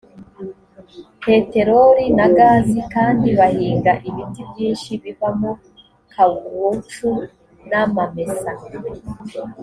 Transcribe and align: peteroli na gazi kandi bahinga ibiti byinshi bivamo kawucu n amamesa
peteroli 1.23 2.05
na 2.17 2.27
gazi 2.37 2.79
kandi 2.93 3.27
bahinga 3.39 3.93
ibiti 4.09 4.41
byinshi 4.49 4.91
bivamo 5.03 5.51
kawucu 6.13 7.09
n 7.69 7.71
amamesa 7.83 8.51